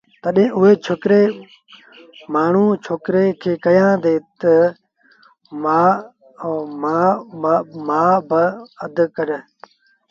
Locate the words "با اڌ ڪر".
8.29-9.29